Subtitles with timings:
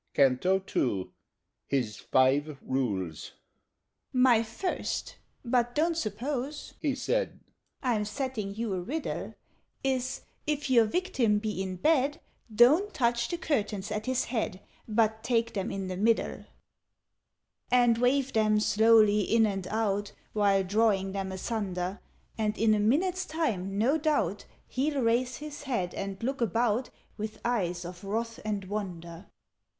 [0.15, 1.11] CANTO II.
[1.69, 3.33] Hys Fyve Rules.
[4.11, 7.39] "My First but don't suppose," he said,
[7.83, 9.35] "I'm setting you a riddle
[9.83, 12.19] Is if your Victim be in bed,
[12.51, 16.45] Don't touch the curtains at his head, But take them in the middle,
[17.69, 21.99] "And wave them slowly in and out, While drawing them asunder;
[22.39, 27.39] And in a minute's time, no doubt, He'll raise his head and look about With
[27.45, 29.27] eyes of wrath and wonder.